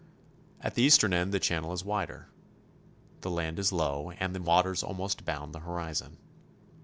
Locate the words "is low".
3.59-4.09